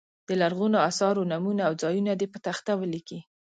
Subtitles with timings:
[0.27, 3.19] د لرغونو اثارو نومونه او ځایونه دې په تخته ولیکي.